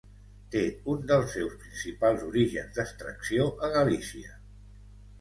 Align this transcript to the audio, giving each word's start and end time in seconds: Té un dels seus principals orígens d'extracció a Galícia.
Té 0.53 0.63
un 0.93 1.03
dels 1.11 1.35
seus 1.37 1.53
principals 1.65 2.25
orígens 2.33 2.75
d'extracció 2.81 3.49
a 3.69 3.73
Galícia. 3.81 4.39